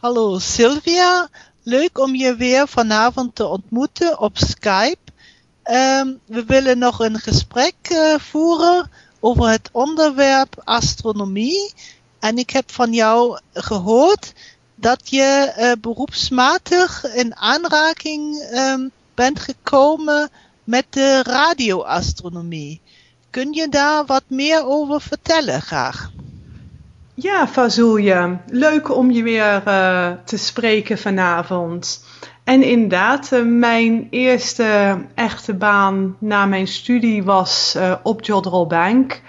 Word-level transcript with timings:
Hallo 0.00 0.38
Sylvia, 0.38 1.28
leuk 1.62 1.98
om 1.98 2.14
je 2.14 2.36
weer 2.36 2.68
vanavond 2.68 3.34
te 3.34 3.46
ontmoeten 3.46 4.18
op 4.18 4.38
Skype. 4.38 5.12
Ehm, 5.62 6.14
we 6.26 6.44
willen 6.44 6.78
nog 6.78 7.00
een 7.00 7.18
gesprek 7.18 7.74
uh, 7.92 8.18
voeren 8.18 8.90
over 9.20 9.48
het 9.48 9.68
onderwerp 9.72 10.60
astronomie. 10.64 11.72
En 12.18 12.38
ik 12.38 12.50
heb 12.50 12.70
van 12.70 12.92
jou 12.92 13.40
gehoord 13.52 14.32
dat 14.74 15.10
je 15.10 15.54
uh, 15.58 15.72
beroepsmatig 15.80 17.14
in 17.14 17.36
aanraking 17.36 18.50
um, 18.52 18.90
bent 19.14 19.40
gekomen 19.40 20.30
met 20.64 20.86
de 20.90 21.22
radioastronomie. 21.22 22.80
Kun 23.30 23.52
je 23.52 23.68
daar 23.68 24.06
wat 24.06 24.24
meer 24.26 24.64
over 24.64 25.00
vertellen 25.00 25.62
graag? 25.62 26.10
Ja, 27.20 27.48
Fazulje. 27.48 28.38
Leuk 28.46 28.96
om 28.96 29.10
je 29.10 29.22
weer 29.22 29.62
uh, 29.68 30.10
te 30.24 30.36
spreken 30.36 30.98
vanavond. 30.98 32.04
En 32.44 32.62
inderdaad, 32.62 33.32
uh, 33.32 33.44
mijn 33.44 34.06
eerste 34.10 34.98
echte 35.14 35.54
baan 35.54 36.16
na 36.18 36.46
mijn 36.46 36.66
studie 36.68 37.24
was 37.24 37.74
uh, 37.76 37.94
op 38.02 38.24
Jodrell 38.24 38.66
Bank. 38.66 39.20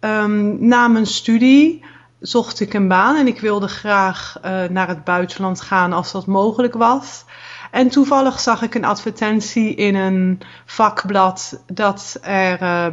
Um, 0.00 0.66
na 0.66 0.88
mijn 0.88 1.06
studie 1.06 1.84
zocht 2.20 2.60
ik 2.60 2.74
een 2.74 2.88
baan 2.88 3.16
en 3.16 3.26
ik 3.26 3.40
wilde 3.40 3.68
graag 3.68 4.38
naar 4.70 4.88
het 4.88 5.04
buitenland 5.04 5.60
gaan 5.60 5.92
als 5.92 6.12
dat 6.12 6.26
mogelijk 6.26 6.74
was. 6.74 7.24
En 7.70 7.88
toevallig 7.88 8.40
zag 8.40 8.62
ik 8.62 8.74
een 8.74 8.84
advertentie 8.84 9.74
in 9.74 9.94
een 9.94 10.40
vakblad 10.64 11.62
dat 11.66 12.18
er 12.22 12.92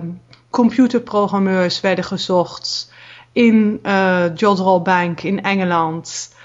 computerprogrammeurs 0.50 1.82
werden 1.82 2.06
gezocht 2.06 2.92
in 3.32 3.80
uh, 3.84 4.36
Jodrell 4.36 4.80
Bank 4.82 5.22
in 5.22 5.44
Engeland. 5.44 6.36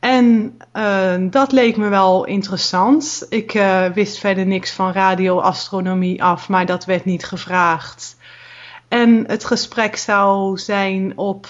En 0.00 0.56
uh, 0.76 1.14
dat 1.20 1.52
leek 1.52 1.76
me 1.76 1.88
wel 1.88 2.24
interessant. 2.24 3.26
Ik 3.28 3.54
uh, 3.54 3.84
wist 3.86 4.18
verder 4.18 4.46
niks 4.46 4.70
van 4.70 4.92
radioastronomie 4.92 6.22
af, 6.22 6.48
maar 6.48 6.66
dat 6.66 6.84
werd 6.84 7.04
niet 7.04 7.24
gevraagd. 7.24 8.16
En 8.88 9.24
het 9.26 9.44
gesprek 9.44 9.96
zou 9.96 10.58
zijn 10.58 11.18
op, 11.18 11.46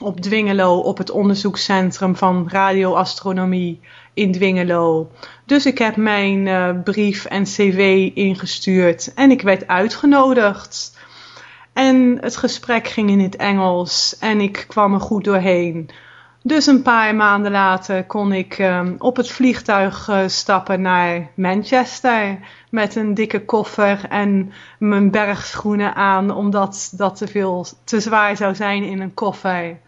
op 0.00 0.20
Dwingelo, 0.20 0.78
op 0.78 0.98
het 0.98 1.10
onderzoekscentrum 1.10 2.16
van 2.16 2.48
radioastronomie 2.48 3.80
in 4.14 4.32
Dwingelo. 4.32 5.10
Dus 5.44 5.66
ik 5.66 5.78
heb 5.78 5.96
mijn 5.96 6.82
brief 6.82 7.24
en 7.24 7.44
cv 7.44 8.10
ingestuurd 8.14 9.14
en 9.14 9.30
ik 9.30 9.42
werd 9.42 9.66
uitgenodigd. 9.66 10.94
En 11.74 12.18
het 12.20 12.36
gesprek 12.36 12.88
ging 12.88 13.10
in 13.10 13.20
het 13.20 13.36
Engels 13.36 14.18
en 14.18 14.40
ik 14.40 14.64
kwam 14.68 14.94
er 14.94 15.00
goed 15.00 15.24
doorheen. 15.24 15.90
Dus 16.42 16.66
een 16.66 16.82
paar 16.82 17.14
maanden 17.14 17.52
later 17.52 18.04
kon 18.04 18.32
ik 18.32 18.58
um, 18.58 18.94
op 18.98 19.16
het 19.16 19.30
vliegtuig 19.30 20.08
uh, 20.08 20.22
stappen 20.26 20.80
naar 20.80 21.30
Manchester 21.34 22.38
met 22.70 22.96
een 22.96 23.14
dikke 23.14 23.44
koffer 23.44 24.04
en 24.08 24.52
mijn 24.78 25.10
bergschoenen 25.10 25.94
aan, 25.94 26.30
omdat 26.30 26.92
dat 26.96 27.16
te 27.16 27.26
veel 27.26 27.66
te 27.84 28.00
zwaar 28.00 28.36
zou 28.36 28.54
zijn 28.54 28.82
in 28.82 29.00
een 29.00 29.14
koffer. 29.14 29.78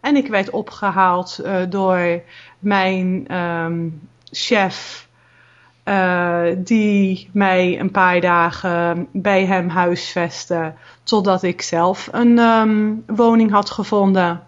En 0.00 0.16
ik 0.16 0.26
werd 0.26 0.50
opgehaald 0.50 1.40
uh, 1.44 1.56
door 1.68 2.22
mijn 2.58 3.36
um, 3.36 4.08
chef 4.30 5.08
uh, 5.84 6.42
die 6.56 7.28
mij 7.32 7.80
een 7.80 7.90
paar 7.90 8.20
dagen 8.20 9.08
bij 9.12 9.46
hem 9.46 9.68
huisvestte. 9.68 10.74
Totdat 11.02 11.42
ik 11.42 11.62
zelf 11.62 12.08
een 12.12 12.38
um, 12.38 13.04
woning 13.06 13.50
had 13.50 13.70
gevonden. 13.70 14.42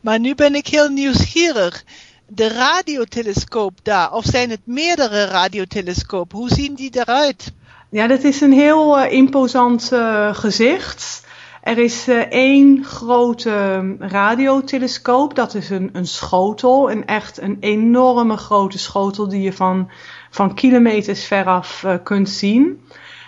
Maar 0.00 0.20
nu 0.20 0.34
ben 0.34 0.54
ik 0.54 0.66
heel 0.66 0.88
nieuwsgierig. 0.88 1.84
De 2.26 2.48
radiotelescoop 2.48 3.78
daar, 3.82 4.12
of 4.12 4.24
zijn 4.24 4.50
het 4.50 4.60
meerdere 4.64 5.24
radiotelescopen? 5.24 6.38
Hoe 6.38 6.48
zien 6.48 6.74
die 6.74 6.90
eruit? 6.92 7.52
Ja, 7.90 8.06
dat 8.06 8.22
is 8.22 8.40
een 8.40 8.52
heel 8.52 8.98
uh, 8.98 9.12
imposant 9.12 9.90
uh, 9.92 10.34
gezicht. 10.34 11.22
Er 11.60 11.78
is 11.78 12.08
uh, 12.08 12.18
één 12.18 12.84
grote 12.84 13.96
radiotelescoop, 13.98 15.34
dat 15.34 15.54
is 15.54 15.70
een, 15.70 15.90
een 15.92 16.06
schotel, 16.06 16.90
een 16.90 17.06
echt 17.06 17.40
een 17.40 17.56
enorme 17.60 18.36
grote 18.36 18.78
schotel 18.78 19.28
die 19.28 19.42
je 19.42 19.52
van, 19.52 19.90
van 20.30 20.54
kilometers 20.54 21.24
veraf 21.24 21.82
uh, 21.82 21.94
kunt 22.02 22.28
zien. 22.28 22.84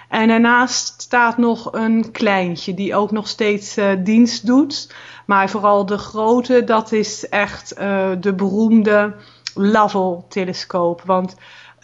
En 0.08 0.28
daarnaast 0.28 1.02
staat 1.02 1.38
nog 1.38 1.72
een 1.72 2.10
kleintje 2.10 2.74
die 2.74 2.94
ook 2.94 3.10
nog 3.10 3.28
steeds 3.28 3.78
uh, 3.78 3.90
dienst 3.98 4.46
doet. 4.46 4.94
Maar 5.26 5.50
vooral 5.50 5.86
de 5.86 5.98
grote, 5.98 6.64
dat 6.64 6.92
is 6.92 7.28
echt 7.28 7.76
de 8.20 8.32
beroemde 8.36 9.14
Lovell-telescoop. 9.54 11.02
Want 11.04 11.36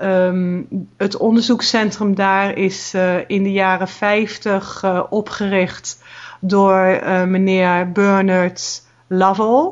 um, 0.02 0.68
het 0.96 1.16
onderzoekscentrum 1.16 2.14
daar 2.14 2.56
is 2.56 2.94
in 3.26 3.42
de 3.42 3.52
jaren 3.52 3.88
50 3.88 4.84
opgericht 5.10 5.98
door 6.40 7.00
uh, 7.02 7.24
meneer 7.24 7.92
Bernard 7.92 8.82
Lovell. 9.06 9.70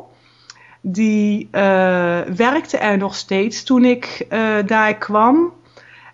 Die 0.81 1.49
uh, 1.53 2.21
werkte 2.21 2.78
er 2.78 2.99
nog 2.99 3.15
steeds 3.15 3.62
toen 3.62 3.84
ik 3.84 4.27
uh, 4.31 4.56
daar 4.66 4.94
kwam. 4.94 5.53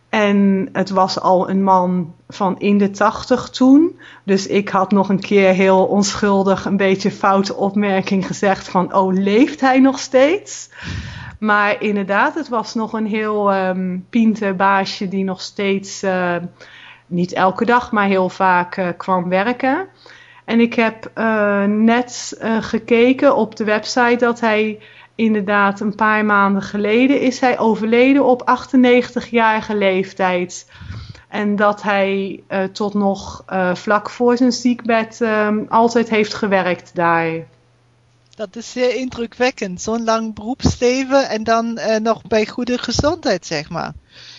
En 0.08 0.68
het 0.72 0.90
was 0.90 1.20
al 1.20 1.50
een 1.50 1.62
man 1.62 2.14
van 2.28 2.58
in 2.58 2.78
de 2.78 2.90
tachtig 2.90 3.48
toen. 3.48 3.98
Dus 4.24 4.46
ik 4.46 4.68
had 4.68 4.90
nog 4.90 5.08
een 5.08 5.20
keer 5.20 5.52
heel 5.52 5.84
onschuldig 5.84 6.64
een 6.64 6.76
beetje 6.76 7.10
foute 7.10 7.54
opmerking 7.54 8.26
gezegd 8.26 8.68
van... 8.68 8.94
oh, 8.94 9.12
leeft 9.12 9.60
hij 9.60 9.80
nog 9.80 9.98
steeds? 9.98 10.70
Maar 11.38 11.82
inderdaad, 11.82 12.34
het 12.34 12.48
was 12.48 12.74
nog 12.74 12.92
een 12.92 13.06
heel 13.06 13.54
um, 13.54 14.06
baasje 14.56 15.08
die 15.08 15.24
nog 15.24 15.40
steeds... 15.40 16.04
Niet 17.06 17.32
elke 17.32 17.64
dag, 17.64 17.92
maar 17.92 18.06
heel 18.06 18.28
vaak 18.28 18.94
kwam 18.96 19.28
werken. 19.28 19.88
En 20.52 20.60
ik 20.60 20.74
heb 20.74 21.10
uh, 21.14 21.64
net 21.64 22.38
uh, 22.42 22.62
gekeken 22.62 23.36
op 23.36 23.56
de 23.56 23.64
website 23.64 24.16
dat 24.18 24.40
hij 24.40 24.78
inderdaad 25.14 25.80
een 25.80 25.94
paar 25.94 26.24
maanden 26.24 26.62
geleden 26.62 27.20
is 27.20 27.40
hij 27.40 27.58
overleden 27.58 28.24
op 28.24 28.58
98-jarige 28.70 29.74
leeftijd. 29.76 30.70
En 31.28 31.56
dat 31.56 31.82
hij 31.82 32.42
uh, 32.48 32.64
tot 32.64 32.94
nog 32.94 33.44
vlak 33.72 34.10
voor 34.10 34.36
zijn 34.36 34.52
ziekbed 34.52 35.20
um, 35.20 35.66
altijd 35.68 36.08
heeft 36.08 36.34
gewerkt 36.34 36.94
daar. 36.94 37.32
Dat 38.34 38.56
is 38.56 38.72
zeer 38.72 38.94
indrukwekkend. 38.94 39.80
Zo'n 39.80 40.04
lang 40.04 40.34
beroepsleven 40.34 41.28
en 41.28 41.44
dan 41.44 41.80
nog 42.02 42.22
bij 42.22 42.46
goede 42.46 42.78
gezondheid, 42.78 43.46
zeg 43.46 43.70
maar. 43.70 43.92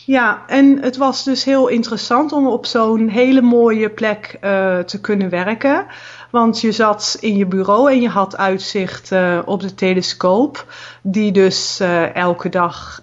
Ja, 0.06 0.44
en 0.48 0.78
het 0.82 0.98
was 0.98 1.24
dus 1.24 1.44
heel 1.44 1.68
interessant 1.68 2.32
om 2.32 2.48
op 2.48 2.66
zo'n 2.66 3.08
hele 3.08 3.42
mooie 3.42 3.90
plek 3.90 4.38
uh, 4.42 4.80
te 4.80 5.02
kunnen 5.02 5.30
werken. 5.30 5.86
Want 6.30 6.62
je 6.62 6.72
zat 6.72 7.18
in 7.20 7.38
je 7.38 7.46
bureau 7.46 7.92
en 7.92 8.02
je 8.02 8.10
had 8.10 8.38
uitzicht 8.38 9.12
uh, 9.12 9.40
op 9.46 9.62
de 9.62 9.76
telescoop, 9.76 10.74
die 11.02 11.32
dus 11.32 11.82
uh, 11.82 12.16
elke 12.16 12.50
dag 12.50 13.02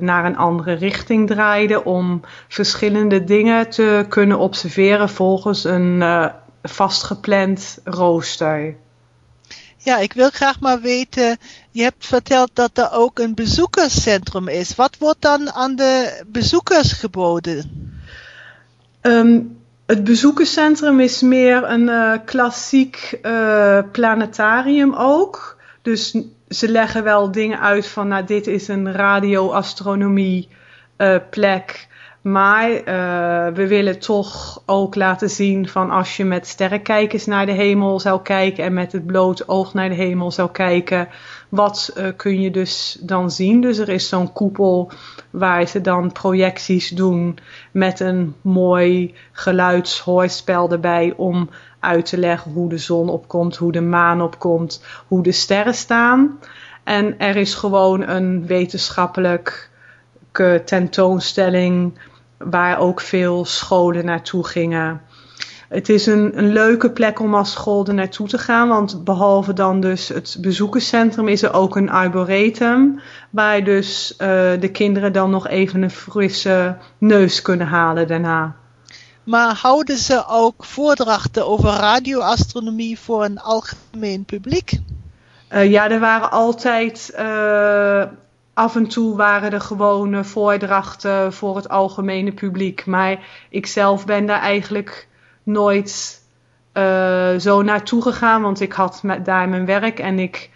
naar 0.00 0.24
een 0.24 0.36
andere 0.36 0.72
richting 0.72 1.26
draaide 1.26 1.84
om 1.84 2.20
verschillende 2.48 3.24
dingen 3.24 3.70
te 3.70 4.06
kunnen 4.08 4.38
observeren 4.38 5.08
volgens 5.08 5.64
een 5.64 6.30
vastgepland 6.62 7.78
rooster. 7.84 8.76
Ja, 9.78 9.98
ik 9.98 10.12
wil 10.12 10.30
graag 10.30 10.60
maar 10.60 10.80
weten, 10.80 11.36
je 11.70 11.82
hebt 11.82 12.06
verteld 12.06 12.50
dat 12.52 12.78
er 12.78 12.92
ook 12.92 13.18
een 13.18 13.34
bezoekerscentrum 13.34 14.48
is. 14.48 14.74
Wat 14.74 14.96
wordt 14.98 15.22
dan 15.22 15.52
aan 15.52 15.76
de 15.76 16.22
bezoekers 16.26 16.92
geboden? 16.92 17.90
Um, 19.02 19.58
het 19.86 20.04
bezoekerscentrum 20.04 21.00
is 21.00 21.20
meer 21.20 21.64
een 21.64 21.88
uh, 21.88 22.12
klassiek 22.24 23.18
uh, 23.22 23.78
planetarium 23.92 24.94
ook. 24.94 25.56
Dus 25.82 26.16
ze 26.48 26.68
leggen 26.68 27.04
wel 27.04 27.32
dingen 27.32 27.60
uit 27.60 27.86
van, 27.86 28.08
nou, 28.08 28.24
dit 28.24 28.46
is 28.46 28.68
een 28.68 28.92
radioastronomie 28.92 30.48
uh, 30.98 31.16
plek. 31.30 31.88
Maar 32.20 32.70
uh, 32.70 33.54
we 33.54 33.66
willen 33.66 33.98
toch 33.98 34.62
ook 34.66 34.94
laten 34.94 35.30
zien 35.30 35.68
van 35.68 35.90
als 35.90 36.16
je 36.16 36.24
met 36.24 36.46
sterrenkijkers 36.46 37.26
naar 37.26 37.46
de 37.46 37.52
hemel 37.52 38.00
zou 38.00 38.22
kijken 38.22 38.64
en 38.64 38.72
met 38.72 38.92
het 38.92 39.06
blote 39.06 39.48
oog 39.48 39.74
naar 39.74 39.88
de 39.88 39.94
hemel 39.94 40.30
zou 40.30 40.50
kijken, 40.50 41.08
wat 41.48 41.94
uh, 41.96 42.06
kun 42.16 42.40
je 42.40 42.50
dus 42.50 42.98
dan 43.00 43.30
zien? 43.30 43.60
Dus 43.60 43.78
er 43.78 43.88
is 43.88 44.08
zo'n 44.08 44.32
koepel 44.32 44.90
waar 45.30 45.66
ze 45.66 45.80
dan 45.80 46.12
projecties 46.12 46.88
doen 46.88 47.38
met 47.70 48.00
een 48.00 48.34
mooi 48.40 49.14
geluidshoorspel 49.32 50.70
erbij 50.70 51.14
om 51.16 51.48
uit 51.80 52.06
te 52.06 52.18
leggen 52.18 52.52
hoe 52.52 52.68
de 52.68 52.78
zon 52.78 53.08
opkomt, 53.08 53.56
hoe 53.56 53.72
de 53.72 53.80
maan 53.80 54.22
opkomt, 54.22 54.84
hoe 55.06 55.22
de 55.22 55.32
sterren 55.32 55.74
staan. 55.74 56.38
En 56.84 57.18
er 57.18 57.36
is 57.36 57.54
gewoon 57.54 58.08
een 58.08 58.46
wetenschappelijke 58.46 59.52
tentoonstelling 60.64 61.98
waar 62.38 62.78
ook 62.78 63.00
veel 63.00 63.44
scholen 63.44 64.04
naartoe 64.04 64.46
gingen. 64.46 65.00
het 65.68 65.88
is 65.88 66.06
een, 66.06 66.38
een 66.38 66.52
leuke 66.52 66.90
plek 66.90 67.20
om 67.20 67.34
als 67.34 67.52
school 67.52 67.86
er 67.86 67.94
naartoe 67.94 68.28
te 68.28 68.38
gaan. 68.38 68.68
Want 68.68 69.04
behalve 69.04 69.52
dan 69.52 69.80
dus 69.80 70.08
het 70.08 70.36
bezoekerscentrum 70.40 71.28
is 71.28 71.42
er 71.42 71.52
ook 71.52 71.76
een 71.76 71.90
arboretum. 71.90 73.00
Waar 73.30 73.64
dus 73.64 74.12
uh, 74.12 74.18
de 74.60 74.70
kinderen 74.72 75.12
dan 75.12 75.30
nog 75.30 75.48
even 75.48 75.82
een 75.82 75.90
frisse 75.90 76.76
neus 76.98 77.42
kunnen 77.42 77.66
halen 77.66 78.06
daarna. 78.06 78.56
Maar 79.24 79.54
houden 79.54 79.96
ze 79.96 80.24
ook 80.26 80.64
voordrachten 80.64 81.46
over 81.46 81.70
radioastronomie 81.70 82.98
voor 82.98 83.24
een 83.24 83.40
algemeen 83.40 84.24
publiek? 84.24 84.80
Uh, 85.52 85.70
ja, 85.70 85.90
er 85.90 86.00
waren 86.00 86.30
altijd. 86.30 87.14
Uh, 87.18 88.02
af 88.58 88.76
en 88.76 88.86
toe 88.86 89.16
waren 89.16 89.52
er 89.52 89.60
gewone 89.60 90.24
voordrachten 90.24 91.32
voor 91.32 91.56
het 91.56 91.68
algemene 91.68 92.32
publiek. 92.32 92.86
Maar 92.86 93.18
ik 93.50 93.66
zelf 93.66 94.06
ben 94.06 94.26
daar 94.26 94.40
eigenlijk 94.40 95.08
nooit 95.42 96.22
uh, 96.74 97.36
zo 97.36 97.62
naartoe 97.62 98.02
gegaan, 98.02 98.42
want 98.42 98.60
ik 98.60 98.72
had 98.72 99.02
daar 99.24 99.48
mijn 99.48 99.66
werk 99.66 99.98
en 99.98 100.18
ik 100.18 100.50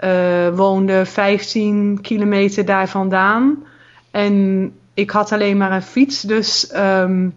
uh, 0.00 0.48
woonde 0.48 1.06
15 1.06 1.98
kilometer 2.02 2.64
daar 2.64 2.88
vandaan. 2.88 3.64
En 4.10 4.72
ik 4.94 5.10
had 5.10 5.32
alleen 5.32 5.56
maar 5.56 5.72
een 5.72 5.82
fiets, 5.82 6.20
dus 6.20 6.72
um, 6.76 7.34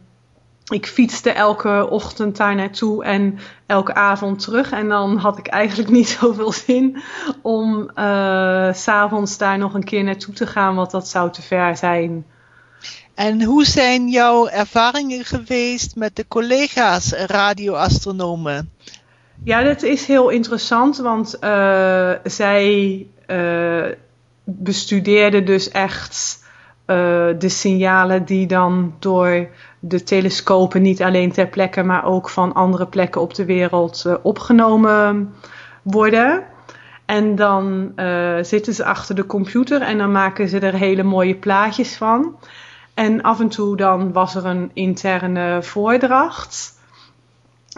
ik 0.71 0.87
fietste 0.87 1.31
elke 1.31 1.87
ochtend 1.89 2.37
daar 2.37 2.55
naartoe 2.55 3.03
en 3.03 3.39
elke 3.65 3.93
avond 3.93 4.39
terug. 4.39 4.71
En 4.71 4.89
dan 4.89 5.17
had 5.17 5.37
ik 5.37 5.47
eigenlijk 5.47 5.89
niet 5.89 6.09
zoveel 6.19 6.51
zin 6.51 7.01
om 7.41 7.89
uh, 7.95 8.73
s'avonds 8.73 9.37
daar 9.37 9.57
nog 9.57 9.73
een 9.73 9.83
keer 9.83 10.03
naartoe 10.03 10.33
te 10.33 10.47
gaan, 10.47 10.75
want 10.75 10.91
dat 10.91 11.07
zou 11.07 11.31
te 11.31 11.41
ver 11.41 11.77
zijn. 11.77 12.25
En 13.13 13.43
hoe 13.43 13.65
zijn 13.65 14.07
jouw 14.07 14.47
ervaringen 14.47 15.25
geweest 15.25 15.95
met 15.95 16.15
de 16.15 16.27
collega's 16.27 17.11
radioastronomen? 17.11 18.71
Ja, 19.43 19.63
dat 19.63 19.81
is 19.81 20.05
heel 20.05 20.29
interessant, 20.29 20.97
want 20.97 21.37
uh, 21.41 22.11
zij 22.23 23.07
uh, 23.27 23.85
bestudeerden 24.43 25.45
dus 25.45 25.69
echt 25.69 26.39
de 27.37 27.49
signalen 27.49 28.25
die 28.25 28.47
dan 28.47 28.95
door 28.99 29.49
de 29.83 30.03
telescopen 30.03 30.81
niet 30.81 31.01
alleen 31.01 31.31
ter 31.31 31.47
plekke, 31.47 31.83
maar 31.83 32.05
ook 32.05 32.29
van 32.29 32.53
andere 32.53 32.85
plekken 32.85 33.21
op 33.21 33.33
de 33.33 33.45
wereld 33.45 34.05
opgenomen 34.21 35.33
worden. 35.81 36.43
En 37.05 37.35
dan 37.35 37.91
zitten 38.41 38.73
ze 38.73 38.85
achter 38.85 39.15
de 39.15 39.25
computer 39.25 39.81
en 39.81 39.97
dan 39.97 40.11
maken 40.11 40.49
ze 40.49 40.59
er 40.59 40.73
hele 40.73 41.03
mooie 41.03 41.35
plaatjes 41.35 41.95
van. 41.95 42.35
En 42.93 43.21
af 43.21 43.39
en 43.39 43.49
toe 43.49 43.77
dan 43.77 44.11
was 44.11 44.35
er 44.35 44.45
een 44.45 44.71
interne 44.73 45.63
voordracht. 45.63 46.79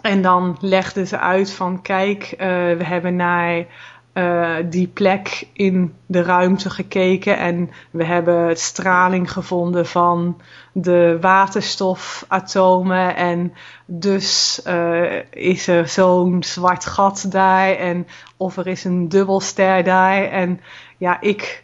En 0.01 0.21
dan 0.21 0.57
legden 0.59 1.07
ze 1.07 1.19
uit 1.19 1.51
van 1.51 1.81
kijk, 1.81 2.31
uh, 2.31 2.37
we 2.77 2.83
hebben 2.83 3.15
naar 3.15 3.65
uh, 4.13 4.55
die 4.69 4.87
plek 4.87 5.47
in 5.53 5.93
de 6.05 6.21
ruimte 6.21 6.69
gekeken 6.69 7.37
en 7.37 7.69
we 7.91 8.03
hebben 8.03 8.57
straling 8.57 9.31
gevonden 9.31 9.85
van 9.85 10.41
de 10.71 11.17
waterstofatomen 11.21 13.15
en 13.15 13.53
dus 13.85 14.61
uh, 14.67 15.21
is 15.29 15.67
er 15.67 15.87
zo'n 15.87 16.43
zwart 16.43 16.85
gat 16.85 17.25
daar 17.31 17.75
en 17.75 18.07
of 18.37 18.57
er 18.57 18.67
is 18.67 18.83
een 18.83 19.09
dubbelster 19.09 19.83
daar 19.83 20.23
en 20.23 20.61
ja, 20.97 21.21
ik 21.21 21.63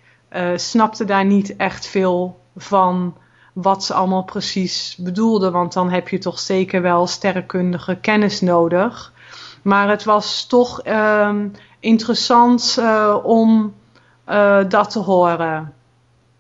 snapte 0.56 1.06
daar 1.06 1.26
niet 1.26 1.56
echt 1.56 1.88
veel 1.88 2.40
van 2.56 3.16
wat 3.54 3.84
ze 3.84 3.94
allemaal 3.94 4.24
precies 4.24 4.96
bedoelden. 5.00 5.52
Want 5.52 5.74
dan 5.74 5.90
heb 5.90 6.08
je 6.08 6.18
toch 6.18 6.40
zeker 6.40 6.82
wel 6.82 7.08
sterrenkundige 7.08 7.96
kennis 7.96 8.42
nodig. 8.42 9.14
Maar 9.62 9.90
het 9.90 10.04
was 10.04 10.46
toch 10.46 10.86
uh, 10.86 11.36
interessant 11.80 12.76
uh, 12.80 13.18
om 13.24 13.74
uh, 14.30 14.70
dat 14.70 14.90
te 14.90 15.00
horen. 15.00 15.74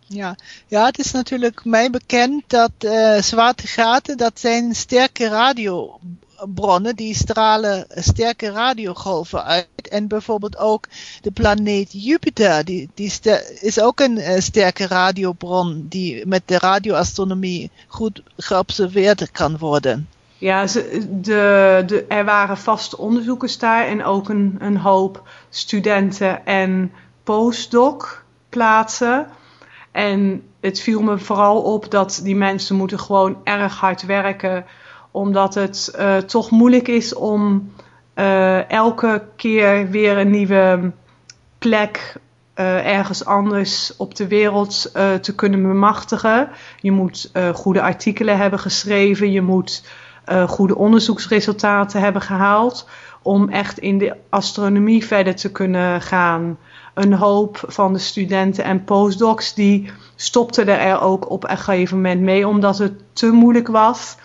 Ja. 0.07 0.35
ja, 0.67 0.85
het 0.85 0.99
is 0.99 1.11
natuurlijk 1.11 1.65
mij 1.65 1.89
bekend 1.89 2.43
dat 2.47 2.71
uh, 2.79 3.21
zwarte 3.21 3.67
gaten, 3.67 4.17
dat 4.17 4.39
zijn 4.39 4.75
sterke 4.75 5.27
radio 5.27 5.99
bronnen 6.53 6.95
die 6.95 7.15
stralen 7.15 7.85
sterke 7.89 8.51
radiogolven 8.51 9.43
uit. 9.43 9.67
En 9.89 10.07
bijvoorbeeld 10.07 10.57
ook 10.57 10.87
de 11.21 11.31
planeet 11.31 11.89
Jupiter, 11.91 12.65
die, 12.65 12.89
die 12.93 13.11
is 13.59 13.79
ook 13.79 13.99
een 13.99 14.41
sterke 14.41 14.87
radiobron 14.87 15.85
die 15.89 16.25
met 16.25 16.41
de 16.45 16.57
radioastronomie 16.57 17.71
goed 17.87 18.23
geobserveerd 18.37 19.31
kan 19.31 19.57
worden. 19.57 20.09
Ja, 20.39 20.65
de, 20.65 21.85
de, 21.85 22.05
er 22.07 22.25
waren 22.25 22.57
vaste 22.57 22.97
onderzoekers 22.97 23.57
daar 23.57 23.85
en 23.85 24.03
ook 24.03 24.29
een, 24.29 24.55
een 24.59 24.77
hoop 24.77 25.27
studenten 25.49 26.45
en 26.45 26.91
postdoc 27.23 28.23
plaatsen. 28.49 29.27
En 29.91 30.43
het 30.59 30.79
viel 30.79 31.01
me 31.01 31.17
vooral 31.17 31.61
op 31.61 31.91
dat 31.91 32.19
die 32.23 32.35
mensen 32.35 32.75
moeten 32.75 32.99
gewoon 32.99 33.37
erg 33.43 33.79
hard 33.79 34.05
werken 34.05 34.65
omdat 35.11 35.53
het 35.53 35.95
uh, 35.99 36.17
toch 36.17 36.49
moeilijk 36.49 36.87
is 36.87 37.13
om 37.13 37.73
uh, 38.15 38.71
elke 38.71 39.23
keer 39.35 39.89
weer 39.89 40.17
een 40.17 40.29
nieuwe 40.29 40.91
plek 41.57 42.15
uh, 42.55 42.97
ergens 42.97 43.25
anders 43.25 43.95
op 43.97 44.15
de 44.15 44.27
wereld 44.27 44.91
te 45.21 45.35
kunnen 45.35 45.61
bemachtigen. 45.61 46.49
Je 46.79 46.91
moet 46.91 47.31
goede 47.53 47.81
artikelen 47.81 48.37
hebben 48.37 48.59
geschreven, 48.59 49.31
je 49.31 49.41
moet 49.41 49.83
goede 50.47 50.75
onderzoeksresultaten 50.75 52.01
hebben 52.01 52.21
gehaald 52.21 52.87
om 53.21 53.49
echt 53.49 53.79
in 53.79 53.97
de 53.97 54.15
astronomie 54.29 55.05
verder 55.05 55.35
te 55.35 55.51
kunnen 55.51 56.01
gaan. 56.01 56.57
Een 56.93 57.13
hoop 57.13 57.63
van 57.67 57.93
de 57.93 57.99
studenten 57.99 58.63
en 58.63 58.83
postdocs 58.83 59.53
die 59.53 59.91
stopten 60.15 60.79
er 60.79 61.01
ook 61.01 61.29
op 61.29 61.49
een 61.49 61.57
gegeven 61.57 61.95
moment 61.95 62.21
mee 62.21 62.47
omdat 62.47 62.77
het 62.77 62.93
te 63.13 63.31
moeilijk 63.31 63.67
was. 63.67 64.17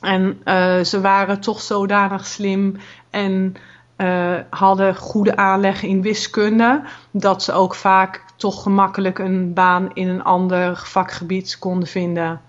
En 0.00 0.40
uh, 0.44 0.80
ze 0.80 1.00
waren 1.00 1.40
toch 1.40 1.60
zodanig 1.60 2.26
slim 2.26 2.76
en 3.10 3.54
uh, 3.96 4.34
hadden 4.50 4.96
goede 4.96 5.36
aanleg 5.36 5.82
in 5.82 6.02
wiskunde, 6.02 6.82
dat 7.10 7.42
ze 7.42 7.52
ook 7.52 7.74
vaak 7.74 8.24
toch 8.36 8.62
gemakkelijk 8.62 9.18
een 9.18 9.52
baan 9.54 9.90
in 9.94 10.08
een 10.08 10.22
ander 10.22 10.76
vakgebied 10.76 11.58
konden 11.58 11.88
vinden. 11.88 12.40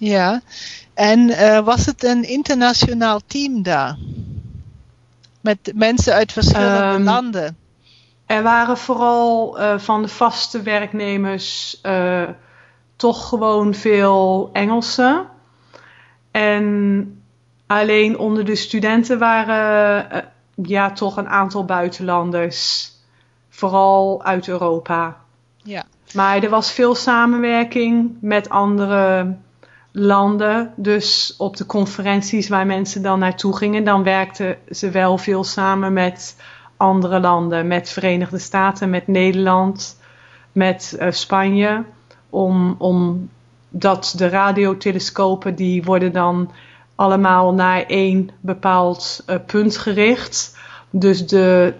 Ja, 0.00 0.40
en 0.94 1.18
uh, 1.18 1.58
was 1.58 1.86
het 1.86 2.04
een 2.04 2.28
internationaal 2.28 3.20
team 3.26 3.62
daar? 3.62 3.96
Met 5.40 5.72
mensen 5.74 6.14
uit 6.14 6.32
verschillende 6.32 6.94
um, 6.94 7.02
landen? 7.02 7.56
Er 8.26 8.42
waren 8.42 8.76
vooral 8.76 9.58
van 9.78 10.02
de 10.02 10.08
vaste 10.08 10.62
werknemers 10.62 11.80
toch 12.96 13.28
gewoon 13.28 13.74
veel 13.74 14.50
Engelsen. 14.52 15.26
En 16.30 17.22
alleen 17.66 18.18
onder 18.18 18.44
de 18.44 18.56
studenten 18.56 19.18
waren 19.18 20.24
ja 20.54 20.90
toch 20.90 21.16
een 21.16 21.28
aantal 21.28 21.64
buitenlanders. 21.64 22.90
Vooral 23.48 24.22
uit 24.22 24.48
Europa. 24.48 25.16
Ja. 25.56 25.84
Maar 26.14 26.42
er 26.42 26.50
was 26.50 26.72
veel 26.72 26.94
samenwerking 26.94 28.16
met 28.20 28.48
andere 28.48 29.36
landen. 29.92 30.72
Dus 30.76 31.34
op 31.38 31.56
de 31.56 31.66
conferenties 31.66 32.48
waar 32.48 32.66
mensen 32.66 33.02
dan 33.02 33.18
naartoe 33.18 33.56
gingen, 33.56 33.84
dan 33.84 34.02
werkten 34.02 34.56
ze 34.70 34.90
wel 34.90 35.18
veel 35.18 35.44
samen 35.44 35.92
met 35.92 36.36
andere 36.76 37.20
landen. 37.20 37.66
Met 37.66 37.88
Verenigde 37.88 38.38
Staten, 38.38 38.90
met 38.90 39.06
Nederland, 39.06 40.00
met 40.52 40.96
uh, 41.00 41.10
Spanje. 41.10 41.84
Om, 42.30 42.74
om 42.78 43.28
dat 43.68 44.14
de 44.16 44.28
radiotelescopen 44.28 45.54
die 45.54 45.82
worden 45.82 46.12
dan 46.12 46.50
allemaal 46.94 47.54
naar 47.54 47.82
één 47.82 48.30
bepaald 48.40 49.24
uh, 49.26 49.36
punt 49.46 49.76
gericht. 49.76 50.58
Dus 50.90 51.26
de, 51.26 51.74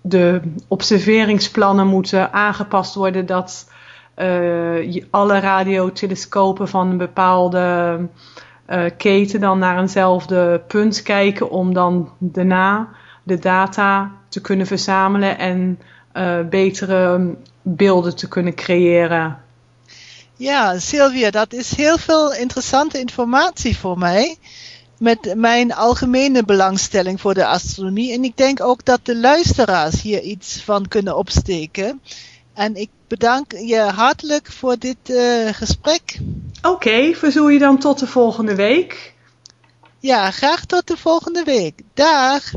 de 0.00 0.40
observeringsplannen 0.68 1.86
moeten 1.86 2.32
aangepast 2.32 2.94
worden 2.94 3.26
dat 3.26 3.71
alle 5.10 5.40
radiotelescopen 5.40 6.68
van 6.68 6.90
een 6.90 6.96
bepaalde 6.96 7.98
uh, 8.68 8.84
keten 8.96 9.40
dan 9.40 9.58
naar 9.58 9.78
eenzelfde 9.78 10.62
punt 10.66 11.02
kijken 11.02 11.50
om 11.50 11.74
dan 11.74 12.12
daarna 12.18 12.88
de 13.22 13.38
data 13.38 14.12
te 14.28 14.40
kunnen 14.40 14.66
verzamelen 14.66 15.38
en 15.38 15.78
betere 16.50 17.34
beelden 17.62 18.16
te 18.16 18.28
kunnen 18.28 18.54
creëren. 18.54 19.38
Ja, 20.36 20.78
Sylvia, 20.78 21.30
dat 21.30 21.52
is 21.52 21.76
heel 21.76 21.98
veel 21.98 22.34
interessante 22.34 22.98
informatie 22.98 23.76
voor 23.76 23.98
mij. 23.98 24.36
Met 24.98 25.34
mijn 25.36 25.74
algemene 25.74 26.44
belangstelling 26.44 27.20
voor 27.20 27.34
de 27.34 27.46
astronomie. 27.46 28.12
En 28.12 28.24
ik 28.24 28.36
denk 28.36 28.60
ook 28.60 28.84
dat 28.84 29.00
de 29.02 29.16
luisteraars 29.16 30.02
hier 30.02 30.20
iets 30.20 30.62
van 30.62 30.88
kunnen 30.88 31.16
opsteken. 31.16 32.00
En 32.54 32.74
ik 32.74 32.90
bedank 33.08 33.52
je 33.52 33.80
hartelijk 33.80 34.52
voor 34.52 34.78
dit 34.78 34.96
uh, 35.06 35.48
gesprek. 35.52 36.18
Oké, 36.56 36.68
okay, 36.68 37.14
verzoel 37.14 37.48
je 37.48 37.58
dan 37.58 37.78
tot 37.78 37.98
de 37.98 38.06
volgende 38.06 38.54
week. 38.54 39.14
Ja, 39.98 40.30
graag 40.30 40.64
tot 40.64 40.86
de 40.86 40.96
volgende 40.96 41.44
week. 41.44 41.80
Dag! 41.94 42.52